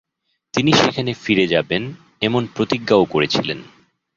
তিনি 0.53 0.71
সেখানে 0.73 1.11
ফিরে 1.13 1.45
যাবেন, 1.47 1.83
এমন 2.21 2.43
প্রতিজ্ঞাও 2.55 3.03
করেছিলেন। 3.05 3.59